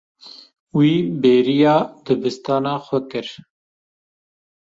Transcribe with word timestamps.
Wî 0.77 0.93
bêriya 1.21 1.77
dibistana 2.05 2.75
xwe 2.85 2.99
kir. 3.11 3.27